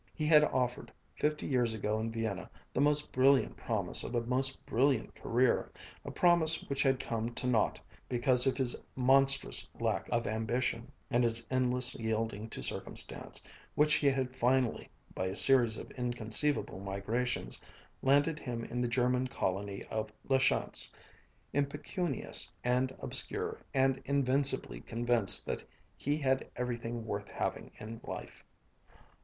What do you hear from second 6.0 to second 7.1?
a promise which had